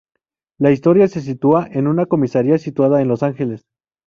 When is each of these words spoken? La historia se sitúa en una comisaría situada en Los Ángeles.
La 0.57 0.71
historia 0.71 1.07
se 1.07 1.21
sitúa 1.21 1.67
en 1.71 1.85
una 1.85 2.07
comisaría 2.07 2.57
situada 2.57 3.03
en 3.03 3.07
Los 3.07 3.21
Ángeles. 3.21 3.67